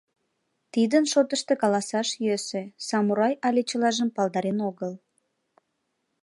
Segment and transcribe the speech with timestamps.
[0.73, 4.93] —Тидын шотышто каласаш йӧсӧ: самурай але чылажым палдарен огыл.